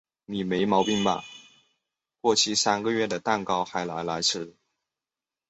[0.25, 1.23] 你没毛病吧？
[2.21, 4.55] 过期三个月了的蛋糕嗨拿来吃？